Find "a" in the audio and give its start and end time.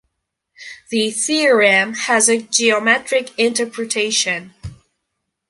2.27-2.41